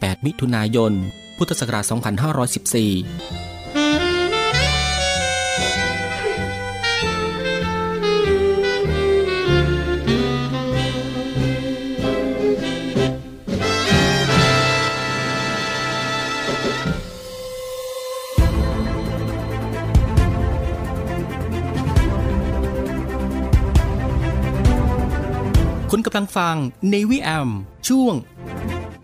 [0.00, 0.92] 8 มิถุนายน
[1.36, 1.94] พุทธศักราช 2514
[25.94, 26.56] คุณกำลังฟัง
[26.92, 27.50] Navy AM
[27.88, 28.14] ช่วง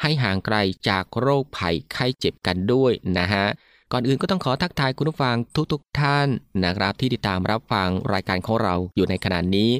[0.00, 0.56] ให้ห่างไกล
[0.88, 3.46] จากโรคภัยไข้เจ็บกันด้วยนะฮะ
[3.92, 5.36] ก่อนอื่นก็ต้องขอทักทายคุณผู้ฟัง
[5.72, 6.28] ทุกๆทท่าน
[6.64, 9.70] นะครับ ที่ติดตามรับฟังรายการของเราอยู่ในขณะนี้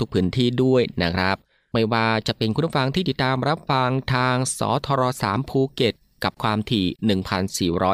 [0.00, 1.36] ทุกๆพื้นที่ด้วยนะครับ
[1.72, 5.94] ไม่ว่าจะเป็นคุณผู้ฟังที่ติดตามรับฟังทางสทร3ภูเก็ต
[6.24, 6.86] กับความถี่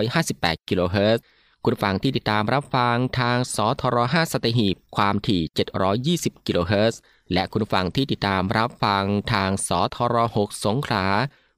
[0.01, 1.23] 1,458 กิโลเฮิรตซ์
[1.65, 5.43] คุณฟังที่ติดตามรับฟังทางสทร5สตหีบความถี่
[6.35, 7.01] 720 กิโลเฮิรตซ์
[7.33, 11.07] และคุณฟังที่ติดตามรับฟังทางสทร6สงขลา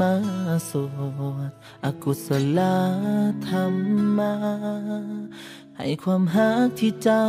[0.00, 0.14] มา
[0.70, 0.96] สว
[1.50, 1.52] ด
[1.84, 2.60] อกุศล
[3.48, 3.74] ธรรม
[4.18, 4.32] มา
[5.78, 7.26] ให้ความหักที่เจ้า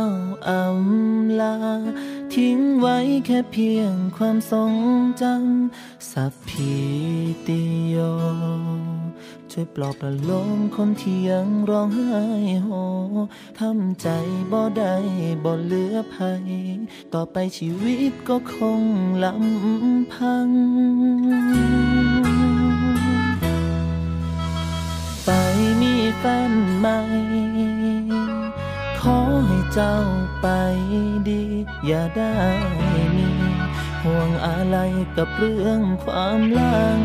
[0.48, 1.56] อำลา
[2.34, 2.96] ทิ้งไว้
[3.26, 4.72] แค่เพียงความทรง
[5.22, 6.72] จำสัพพี
[7.46, 7.96] ติโย
[9.52, 12.24] ช่วยปลอบประโลมคนที่ยังร้องไห้
[12.64, 12.70] โห
[13.60, 14.08] ทำใจ
[14.52, 14.94] บ่ได้
[15.44, 16.44] บ่เหลือภัย
[17.14, 18.82] ต่อไปชีวิตก็คง
[19.24, 20.48] ลำพัง
[26.18, 26.98] แฟนใหม่
[29.00, 29.96] ขอให้เจ้า
[30.40, 30.46] ไป
[31.28, 31.42] ดี
[31.86, 32.36] อย่าได้
[33.16, 33.28] มี
[34.04, 34.76] ห่วงอะไร
[35.16, 37.00] กับเรื่องความหลัง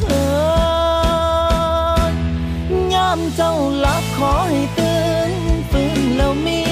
[0.00, 0.24] เฮ้
[2.12, 2.14] ย
[2.94, 5.00] ยามเจ้าหลับขอให้ตื่
[5.30, 5.32] น
[5.70, 6.62] ฟื้นแล้วมี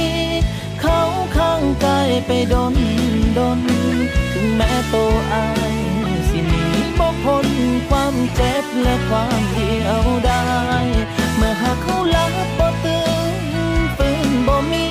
[0.81, 1.01] เขา
[1.37, 2.75] ข้างกายไปดน
[3.39, 3.61] ดน
[4.33, 4.95] ถึงแม้โต
[5.35, 5.84] อาย
[7.25, 7.49] พ้น
[7.89, 10.45] ความเจ็บและความเดียวดา
[10.85, 10.87] ย
[11.37, 13.05] เมื่อหากเขาลับบ่ตื่
[13.35, 14.87] นฟื้นบ่มี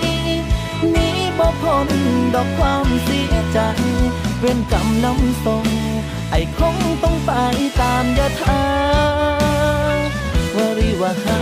[0.91, 1.07] หนี
[1.39, 1.87] บ่พ้น
[2.33, 3.59] ดอกความเสียใจ
[4.39, 5.65] เว้นกรรมนำส่ง
[6.31, 7.31] ไอ้คงต้องไป
[7.81, 8.63] ตามยถา
[10.55, 11.41] วริวหา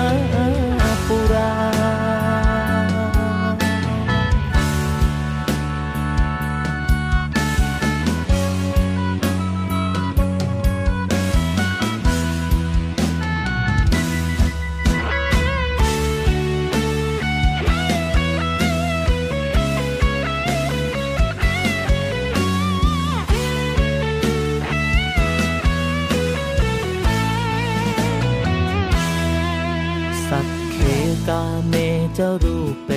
[32.15, 32.91] เจ้ารูปเป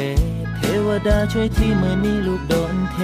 [0.57, 2.99] เทวดาช่วยที่เมื่อนี้ลูกโดนเท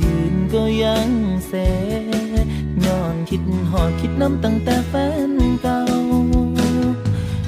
[0.00, 1.10] ยืนก็ยัง
[1.46, 1.52] เส
[2.84, 4.94] ย้อนคิดหอดคิดน้ำตั้งแต่แฟ
[5.30, 5.32] น
[5.62, 5.80] เก่า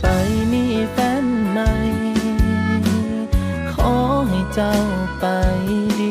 [0.00, 0.06] ไป
[0.52, 1.72] มีแฟนใหม่
[3.72, 3.92] ขอ
[4.28, 4.74] ให้เจ้า
[5.20, 5.24] ไป
[5.98, 6.00] ด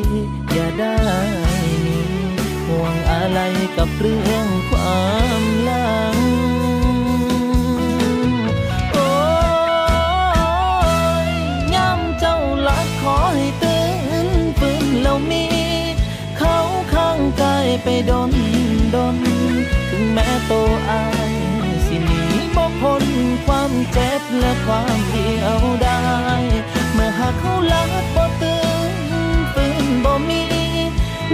[0.52, 0.98] อย่าได้
[1.84, 2.00] มี
[2.66, 3.40] ห่วงอะไร
[3.76, 5.25] กับเรื่องความ
[20.46, 20.52] โต
[20.90, 21.34] อาย
[21.86, 22.22] สิหนี
[22.56, 23.04] บ่พ้น
[23.46, 26.00] ความเจ็บและความเดียวดา
[26.42, 26.44] ย
[26.92, 28.92] เมื่อหากเขาลักบ่ตื่น
[29.52, 30.42] ฟื้นบ่มี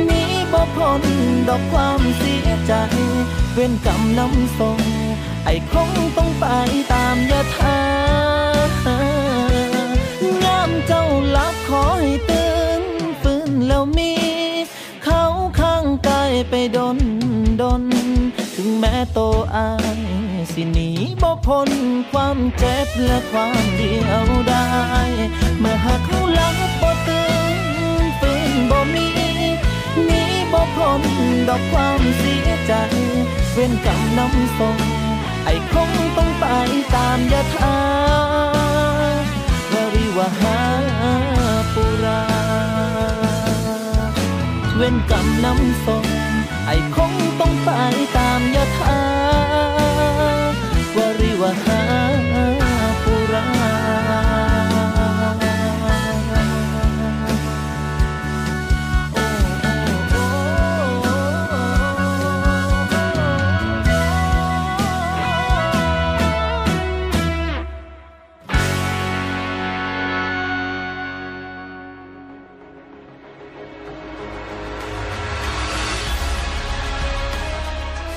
[0.06, 0.22] หนี
[0.52, 1.02] บ่พ้น
[1.48, 2.72] ดอกความเสียใจ
[3.54, 4.80] เว้นกรรมนำส่ง
[5.44, 6.46] ไอ้คงต้องไป
[6.92, 7.80] ตามยถา
[10.44, 12.82] งามเจ้าหลับขอให้ตื่น
[13.22, 14.12] ฟื้นแล้วมี
[15.04, 15.24] เขา
[15.60, 16.98] ข้างกายไปดน
[17.60, 17.82] ดน
[18.56, 19.18] ถึงแม้โต
[19.56, 20.00] อาย
[20.52, 20.90] สิหนี
[21.22, 21.70] บ่พ้น
[22.12, 24.66] ความเจ็บและความเดียวดา
[25.08, 25.10] ย
[25.58, 27.28] เมื่อหากเขาลับบ่ตื่
[28.02, 29.08] นฟื้นบ่มี
[30.06, 31.02] หนีบ่พ้น
[31.48, 32.72] ดอกความเสียใจ
[33.52, 34.78] เว้นกรรมนำส่ง
[35.44, 36.44] ไอ้คงต้องไป
[36.94, 37.78] ตามยถา
[39.72, 40.58] วริวหา
[41.74, 42.22] ปุรา
[44.76, 46.06] เว้นกรรมนำส่ง
[46.66, 47.70] ไอ้คงต้องไป
[48.16, 48.98] ตามยถา
[50.96, 51.80] วริวหา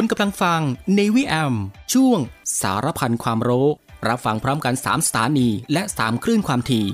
[0.00, 0.60] คุณกำลังฟัง
[0.96, 1.54] Navy AM
[1.92, 2.18] ช่วง
[2.60, 3.68] สารพันความรู้
[4.08, 6.86] รับฟังพร้อมกัน 3 สถานี และ 3 คลื่นความถี่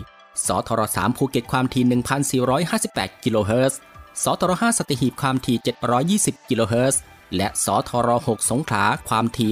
[0.46, 1.84] สทร3ภูเก็ตความถี่
[2.54, 3.78] 1,458 กิโลเฮิรตซ์
[4.22, 5.56] สทร5สัตหีบความถี่
[6.42, 7.00] 720 กิโลเฮิรตซ์
[7.36, 9.50] และสทร6สงขลาความถี่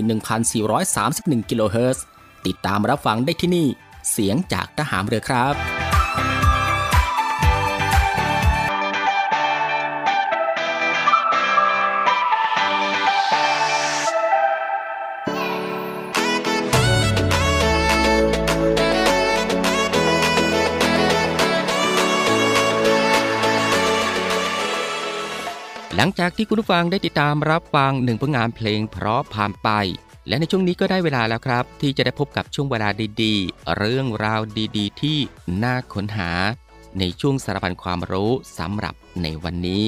[0.89, 2.05] 1,431 กิโลเฮิรตซ์
[2.47, 3.69] ติดตามรับฟังได้ที่นี่
[4.11, 5.82] เสียงจากทหารเรือครับ
[26.05, 29.69] ลังจากที่คุณผู้ฟังได้ติดตามรับฟังหนึ่งผลงานเพลงเพราะผ่านไป
[30.29, 32.89] และในช่วงนี้ก็ได้เวลาแล้วครับ ที่จะได้พบกับช่วงเวลา
[33.23, 34.41] ดีๆ เรื่องราว
[34.77, 35.19] ดีๆ ที่
[35.63, 36.31] น่าค้นหา
[36.99, 39.85] ในช่วงสารพันความรู้สำหรับในวันนี้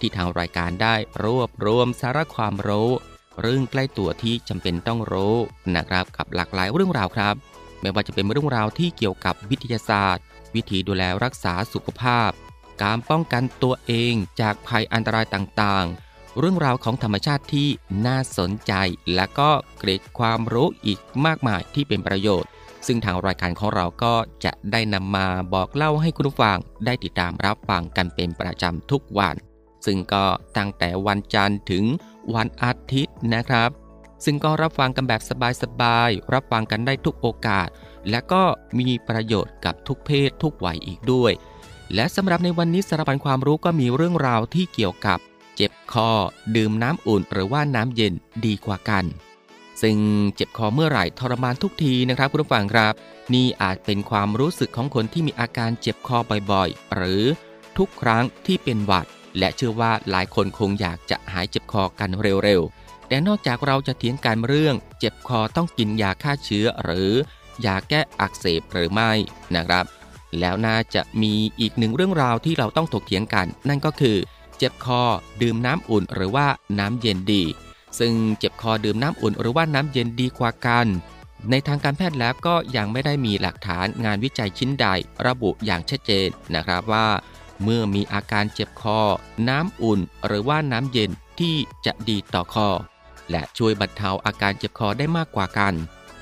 [0.00, 0.94] ที่ทางรายการได้
[1.24, 2.90] รวบรวมสาระความรู้
[3.40, 5.34] เรื่องใกล้ตัวที่จำเป็นต้องรู้
[5.76, 7.34] นะครับกับหลากหลายเรื่องราวครับ
[7.80, 12.30] ไม่ว่าจะเป็นเรื่องราวที่เกี่ยวกับวิทยาศาสตร์ วิธีดูแลรักษาสุขภาพ
[12.82, 17.68] การป้องกันตัวเองจากภัยอันตรายต่างๆ เรื่องราวของธรรมชาติที่
[18.06, 18.72] น่าสนใจ
[19.14, 22.50] และก็เกร็ดความรู้อีกมากมายที่เป็นประโยชน์
[22.86, 24.14] ซึ่งทางรายการของเราก็
[24.44, 29.36] จะได้นำมาบอกเล่าให้คุณผู้ฟังได้ติดตามรับฟังกันเป็นประจำทุกวัน
[29.86, 30.24] ซึ่งก็
[30.56, 31.84] ตั้งแต่วันจันทร์ถึง
[32.34, 33.70] วันอาทิตย์นะครับ
[34.24, 35.22] ซึ่งก็รับฟังกันแบบ
[35.62, 37.68] สบายๆ รับฟังกันได้ทุกโอกาส
[38.10, 38.42] และก็
[38.78, 41.32] มีประโยชน์กับทุกเพศทุกวัยอีกด้วย
[41.94, 45.18] และสำหรับในวันนี้สารพันความรู้ก็มีเรื่องราวที่เกี่ยวกับ
[45.56, 46.10] เจ็บคอ
[46.56, 48.12] ดื่มน้ำอุ่น หรือว่าน้ำเย็น
[48.46, 49.04] ดีกว่ากัน
[49.82, 49.98] ซึ่ง
[50.34, 52.94] เจ็บคอเมื่อไหร่ทรมานทุกทีนะครับคุณผู้ฟังครับ
[53.34, 56.18] นี่อาจเป็นความรู้สึกของคนที่มีอาการเจ็บคอ
[56.50, 57.22] บ่อยๆ หรือ
[57.78, 59.06] ทุกครั้งที่เป็นหวัด
[59.38, 62.10] และเชื่อว่าหลายคนคงอยากจะหายเจ็บคอกัน
[62.44, 67.10] เร็วๆ แต่นอกจากเราจะเถียงกันเรื่อง เจ็บคอต้องกินยาฆ่าเชื้อหรือ
[67.66, 69.12] ยาแก้อักเสบหรือไม่
[69.56, 69.84] นะครับ
[70.40, 74.16] แล้วน่าจะมีอีกหนึ่งเรื่องราวที่เราต้องถกเถียงกัน นั่นก็คือ
[74.58, 75.02] เจ็บคอ
[75.42, 76.46] ดื่มน้ำอุ่นหรือว่า
[76.78, 77.44] น้ำเย็นดี
[77.98, 80.86] ซึ่งเจ็บคอดื่มน้ำอุ่นหรือว่าน้ำเย็นดีกว่ากัน
[81.50, 84.86] ในทางการแพทย์แล้วก็ยังไม่ได้มีหลักฐานงานวิจัยชิ้นใด
[85.26, 87.08] ระบุอย่างชัดเจนนะครับว่า
[87.62, 89.00] เมื่อมีอาการเจ็บคอ
[89.48, 91.54] น้ำอุ่นหรือว่าน้ำเย็นที่
[91.86, 92.68] จะดีต่อคอ
[93.30, 95.74] และช่วยบรรเทาอาการเจ็บคอได้มากกว่ากัน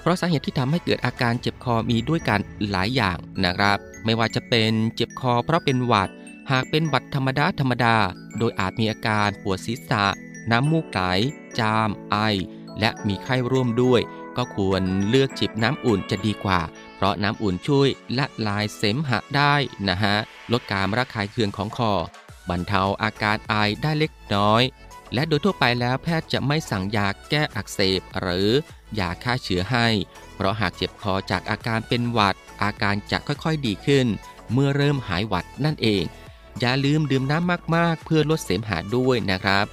[0.05, 6.11] เพราะสาเหตุที่ทำให้เกิดอาการเจ็บคอมีด้วยกันหลายอย่างนะครับ ไม่ว่าจะเป็นเจ็บคอเพราะเป็นหวัด
[6.51, 7.97] หากเป็นหวัดธรรมดาธรรมดา
[8.39, 10.05] โดยอาจมีอาการปวดศีรษะ
[10.51, 11.01] น้ำมูกไหล
[11.59, 12.17] จาม ไอ
[12.81, 14.01] และมีไข้ร่วมด้วย
[14.37, 16.61] ก็ควรเลือกจิบน้ำอุ่นจะดีกว่า
[16.97, 19.55] เพราะน้ำอุ่นช่วยละลายเสมหะได้
[19.89, 20.17] นะฮะ
[20.53, 21.93] ลดการระคายเคืองของคอ
[22.49, 24.63] บรรเทาอาการไอได้เล็กน้อย
[25.15, 28.51] และโดยทั่วไปแล้วแพทย์จะไม่สั่งยาแก้อักเสบหรือ
[29.01, 29.87] ยาฆ่าเชื้อให้
[30.35, 34.07] เพราะหากเจ็บคอจากอาการเป็นหวัด อาการจะค่อยๆดีขึ้น
[34.53, 36.05] เมื่อเริ่มหายหวัดนั่นเอง
[36.61, 39.67] อย่าลืมดื่มน้ำมากๆ เพื่อลดเสมหะด้วยนะครับ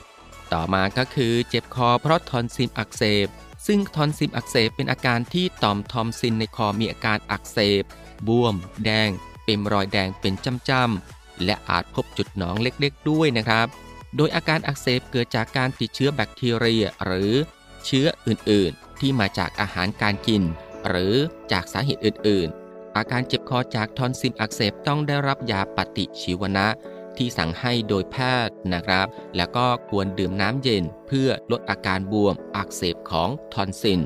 [0.53, 3.27] ต่อมาก็คือเจ็บคอเพราะทอนซิลอักเสบ
[3.67, 7.83] ซึ่งทอนซิลอักเสบเป็นอาการที่ต่อมทอนซิลในคอมีอาการอักเสบ
[8.27, 9.09] บวม แดง
[9.45, 10.33] เป็นรอยแดงเป็น
[10.69, 13.67] จ้ำๆและอาจพบจุดหนองเล็กๆ ด้วยนะครับ
[14.15, 17.33] โดยอาการอักเสบเกิดจากการติดเชื้อแบคทีเรีย หรือ
[17.85, 20.43] เชื้ออื่น ที่มาจากอาหารการกิน
[20.87, 21.13] หรือ
[21.51, 26.67] จากสาเหตุอื่น ๆ อาการเจ็บคอจากทอนซิลอักเสบต้องได้รับยาปฏิชีวนะ
[27.17, 28.17] ที่สั่งให้โดยแพ
[28.47, 34.01] ทย์นะครับ แล้วก็ควรดื่มน้ำเย็นเพื่อลดอาการบวมอักเสบของทอนซิล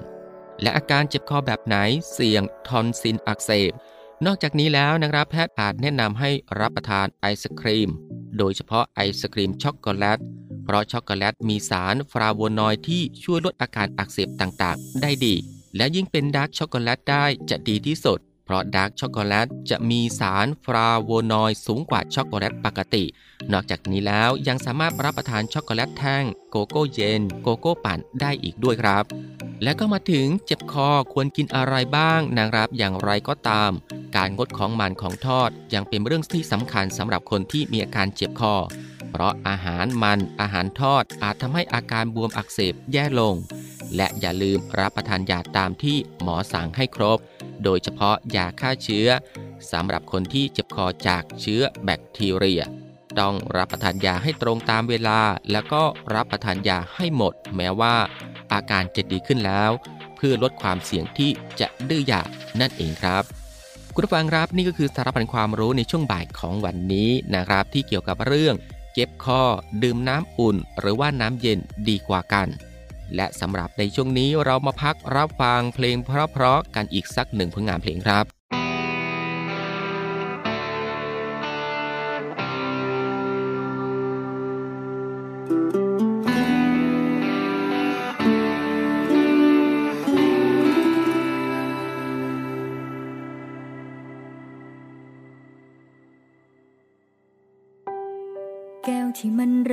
[0.61, 1.77] และอาการเจ็บคอแบบไหน
[2.13, 3.71] เสี่ยงทอนซิลอักเสบ
[4.25, 7.89] นอกจากนี้แล้วนะครับแพทย์อาจแนะนำให้รับประทานไอศครีม
[8.37, 10.19] โดยเฉพาะไอศครีมช็อกโกแลต
[10.65, 15.35] เพราะช็อกโกแลตมีสารฟลาโวนอยด์ที่ช่วยลดอาการอักเสบต่างๆ ได้ดี
[15.75, 23.03] และยิ่งเป็นดาร์กช็อกโกแลตได้จะดีที่สุด เพราะดาร์กช็อกโกแลตจะมีสารฟลาโวนอยด์สูงกว่าช็อกโกแลตปกติ
[23.51, 29.03] นอกจากนี้แล้วยังสามารถรับประทานช็อกโกแลตแท่ง โกโก้เย็น โกโก้ปั่นได้อีกด้วยครับ
[29.63, 33.71] และก็มาถึงเจ็บคอควรกินอะไรบ้างนะครับอย่างไรก็ตาม
[34.15, 38.55] การงดของมันของทอดยังเป็นเรื่องที่สำคัญสำหรับคนที่มีอาการเจ็บคอ
[39.17, 43.35] เพราะอาหารมันอาหารทอดอาจทำให้อาการบวมอักเสบแย่ลง
[43.95, 47.19] และอย่าลืมรับประทานยาตามที่หมอสั่งให้ครบ
[47.63, 49.07] โดยเฉพาะยาฆ่าเชื้อ
[49.71, 52.63] สำหรับคนที่เจ็บคอจากเชื้อแบคทีเรีย
[53.19, 55.19] ต้องรับประทานยาให้ตรงตามเวลา
[55.51, 55.83] แล้วก็
[56.15, 57.95] รับประทานยาให้หมด แม้ว่า
[58.53, 59.71] อาการจะดีขึ้นแล้ว
[60.15, 61.29] เพื่อลดความเสี่ยงที่
[61.59, 62.21] จะดื้อยา
[62.59, 63.23] นั่นเองครับ
[63.93, 68.55] คุณผู้ฟังครับนี่ก็คือสาระพันความรู้ในช่วงบ่ายของวันนี้นะครับ ที่เกี่ยวกับเรื่อง
[68.95, 69.43] เจ็บคอ
[69.83, 71.59] ดื่มน้ำอุ่น หรือว่าน้ำเย็น
[71.89, 72.47] ดีกว่ากัน
[73.15, 78.25] และสำหรับในช่วงนี้เรามาพักรับฟังเพลงเพราะๆกันอีกสักหนึ่งผลงานเพลงครับ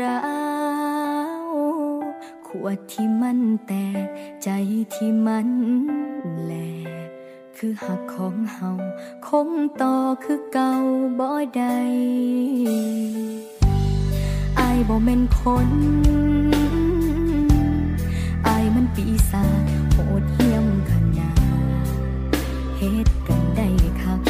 [0.01, 0.21] ร้า
[1.45, 1.49] ว
[2.49, 3.73] ขวดที่มันแต
[4.05, 4.07] ก
[4.43, 4.49] ใจ
[4.95, 5.49] ที่มัน
[6.43, 6.53] แหล
[7.07, 7.09] ก
[7.57, 8.71] คือหักของเฮา
[9.27, 9.49] คง
[9.81, 10.75] ต่อคือเก่า
[11.19, 11.79] บ่ได้
[14.59, 15.71] อายบ่แม่นคน
[18.47, 21.33] อายมันปีศาจโหดเหี้ยมขนา
[21.85, 21.87] ด
[22.77, 23.69] เฮ็ดกันได้
[24.01, 24.21] คัก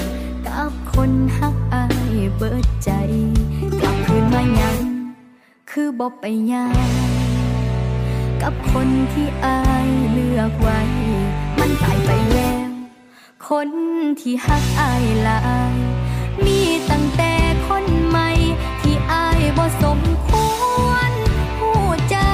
[0.47, 2.93] กับคนหักอายเบิดใจ
[5.77, 6.67] คือบอกไปยา
[8.43, 10.81] กับคนที่อายเลือกไว้
[11.59, 12.71] มันตายไปแล้ว
[13.49, 13.69] คน
[14.21, 15.41] ที่หักอายลา
[15.75, 15.77] ย
[16.45, 16.61] มี
[16.91, 17.33] ตั้งแต่
[17.69, 18.31] คนใหม่
[18.83, 20.31] ที่อายบ่สมค
[20.87, 21.13] วร
[21.59, 21.83] ผู้
[22.15, 22.33] จา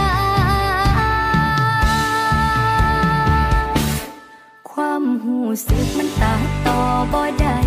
[4.70, 6.34] ความหูสึกมันตา
[6.66, 6.80] ต่อ
[7.12, 7.58] บ่ได้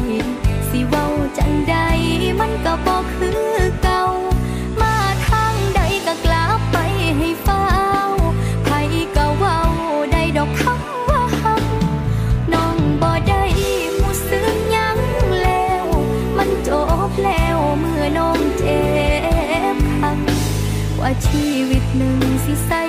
[0.70, 1.06] สิเว้า
[1.38, 1.75] จังใด
[2.40, 3.42] มันก็บ่คือ
[21.91, 22.81] ชีวิ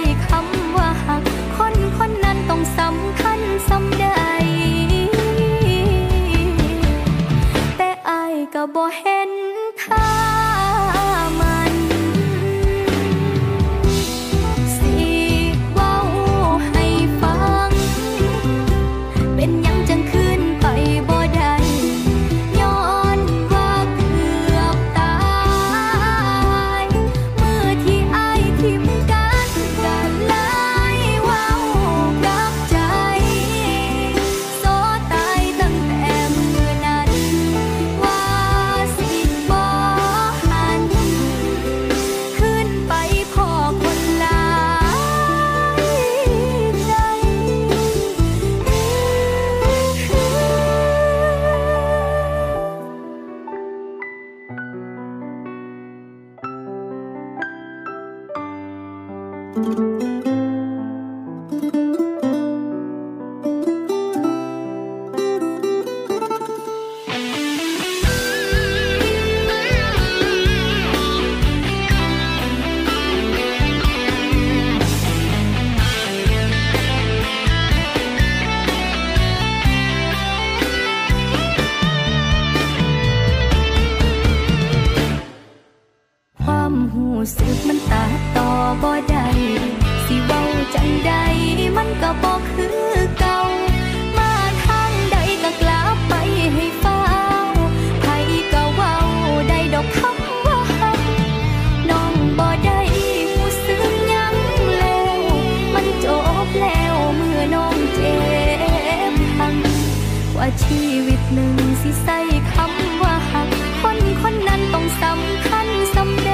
[111.34, 112.18] หนึ่งสิใส่
[112.52, 113.48] คำว่าหัก
[113.80, 116.32] คนคนนั้นต้องสำคัญสำใด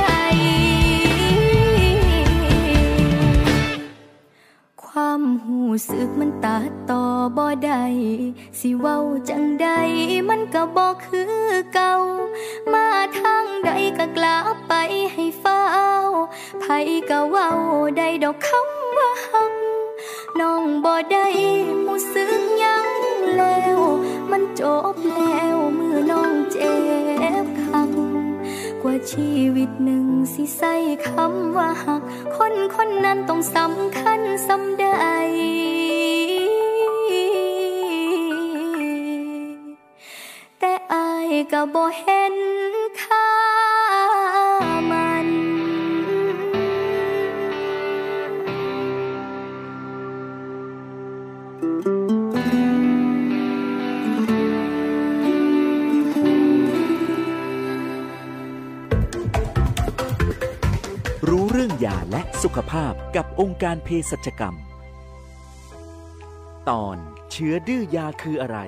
[4.84, 7.04] ความหูสึกมันตัดต่อ
[7.36, 7.84] บ่ได้
[8.58, 9.68] สิเว้าจังใด
[10.28, 11.34] มันก็บ่คือ
[11.74, 11.94] เก่า
[12.72, 14.72] มาทางใดก็กลับไป
[15.12, 15.64] ให้เฝ้า
[16.60, 16.64] ไผ
[17.10, 17.50] ก็เว้า
[17.98, 19.54] ได้ดอกคำว่าหัก
[20.40, 21.26] น้องบ่ได้
[21.84, 22.97] หูสึกยัง
[23.36, 23.78] แล้ว
[24.30, 24.62] มันจ
[24.94, 26.72] บแล้วเมื่อน้องเจ็
[27.44, 27.90] บคัก
[28.82, 30.74] กว่าชีวิตหนึ่งสิใส่
[31.06, 32.02] คำว่าหัก
[32.36, 34.86] คนคนนั้นต้องสำคัญสำใด
[40.58, 42.36] แต่อายก็บ่เห็น
[43.00, 43.07] ค่
[62.58, 64.56] ขภาพกับองค์การเภสัชกรรม
[66.70, 66.96] ตอน
[67.30, 68.58] เชื้อดื้อยาคืออะไร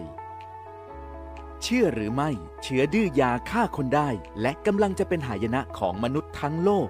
[1.62, 2.31] เชื่อหรือไม่
[2.62, 4.09] เชื้อดื้อยาฆ่าคนได้
[4.40, 6.88] และกำลังจะเป็นหายนะของมนุษย์ทั้งโลก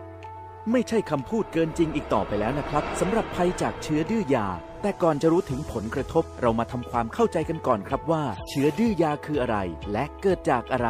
[0.71, 4.47] ไม่ใช่คำพูดเกินจริงอีกต่อไปแล้วนะครับสำหรับภัยจากเชื้อดื้อยา
[4.83, 9.57] แต่ก่อนจะรู้ถึงผลกระทบ เรามาทำความเข้าใจกันก่อนครับว่า เชื้อดื้อยาคืออะไร
[9.93, 10.89] และเกิดจากอะไร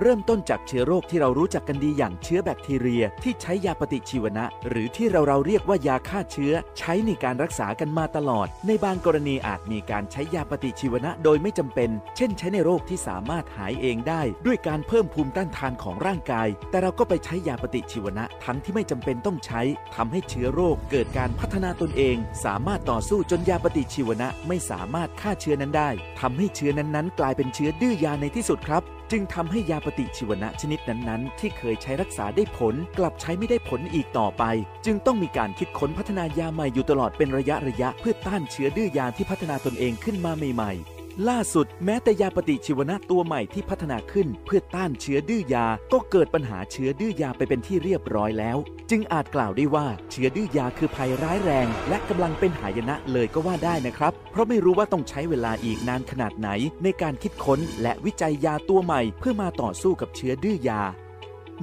[0.00, 19.62] เริ่มต้นจากเชื้อโรคที่เรารู้จักกันดีอย่างเชื้อแบคทีเรีย ที่ใช้ยาปฏิชีวนะ หรือที่เราเราเรียกว่ายาฆ่าเชื้อ ใช้ในการรักษากันมาตลอด ในบางกรณีอาจมีการใช้ยาปฏิชีวนะโดยไม่จำเป็น เช่น ใช้ในโรคที่สามารถหายเองได้ ด้วยการเพิ่มภูมิต้านทานของร่างกาย แต่เราก็ไปใช้ยาปฏิชีวนะทั้งที่ไม่จำเป็นต้องใช้
[19.96, 34.44] ทำให้เชื้อโรคเกิดการพัฒนาตนเอง สามารถต่อสู้จนยาปฏิชีวนะไม่สามารถฆ่าเชื้อนั้นได้ทำให้เชื้อนั้นๆ กลายเป็นเชื้อดื้อยาในที่สุดครับ จึงทำให้ยาปฏิชีวนะชนิดนั้นๆ ที่เคยใช้รักษาได้ผล กลับใช้ไม่ได้ผลอีกต่อไป
[34.86, 40.97] จึงต้องมีการคิดค้นพัฒนายาใหม่อยู่ตลอดเป็นระยะระยะเพื่อต้านเชื้อดื้อยาที่พัฒนาตนเองขึ้นมาใหม่ๆ
[41.28, 48.56] ล่าสุดแม้แต่ยาปฏิชีวนะตัวใหม่ที่พัฒนาขึ้น เพื่อต้านเชื้อดื้อยา ก็เกิดปัญหาเชื้อดื้อยาไปเป็นที่เรียบร้อยแล้ว
[48.90, 56.48] จึงอาจกล่าวได้ว่าเชื้อดื้อยาคือภัยร้ายแรง และกำลังเป็นหายนะเลยก็ว่าได้นะครับ เพราะไม่รู้ว่าต้องใช้เวลาอีกนานขนาดไหน
[56.82, 60.80] ในการคิดค้นและวิจัยยาตัวใหม่ เพื่อมาต่อสู้กับเชื้อดื้อยา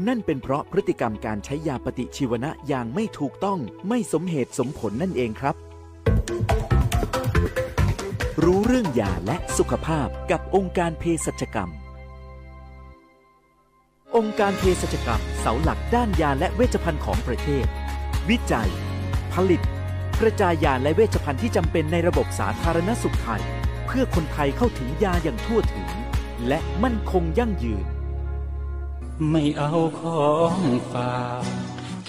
[0.08, 5.56] นั่นเป็นเพราะพฤติกรรมการใช้ยาปฏิชีวนะอย่างไม่ถูกต้อง ไม่สมเหตุสมผลนั่นเองครับ
[8.44, 11.70] รู้เรื่องยาและสุขภาพกับองค์การเภสัชกรรม
[14.16, 17.66] องค์การเภสัชกรรมเสาหลักด้านยาและเวชภัณฑ์ของประเทศ
[18.30, 18.70] วิจัย
[19.34, 19.62] ผลิต
[20.22, 23.42] กระจายยาและเวชภัณฑ์ที่จำเป็นในระบบสาธารณสุขไทย
[23.86, 25.90] เพื่อคนไทยเข้าถึงยาอย่างทั่วถึง
[26.48, 27.86] และมั่นคงยั่งยืน
[29.30, 30.60] ไม่เอาของ
[30.92, 31.75] ฝาก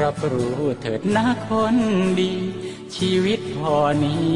[0.00, 1.76] รับรู้เถิดนะคน
[2.20, 2.32] ดี
[2.96, 4.34] ชีวิตพอนี้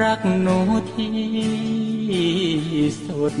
[0.00, 0.58] รักหนู
[0.92, 1.14] ที่
[3.06, 3.34] สุด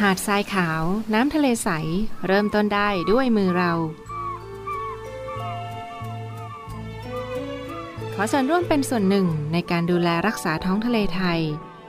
[0.00, 0.82] หาดทรายขาว
[1.14, 1.68] น้ำทะเลใส
[2.26, 3.72] เริ่มต้นได้ด้วยมือเรา
[8.14, 11.40] ขอส่วนร่วมเป็นส่วนหนึ่งในการดูแลรักษาท้องทะเลไทย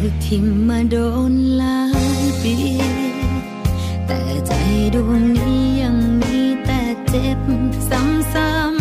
[0.00, 0.96] อทิมมาโด
[1.30, 1.80] นหลา
[2.22, 2.54] ยปี
[4.06, 4.52] แต่ใจ
[4.94, 7.40] ดวงนี้ยังมีแต่เจ็บ
[7.90, 8.76] ซ้ำ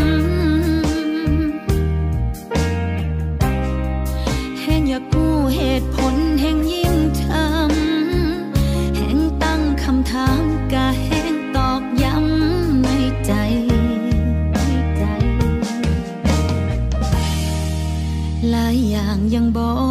[4.58, 10.44] ๆเห็นอยากกู้เหตุผลแห่งยิ่งทำแห่งตั้งคำถาม
[10.74, 12.88] กะแห่งตอกย้ำใน
[13.26, 13.34] ใจ
[18.50, 19.72] หลายอย่างยังบอ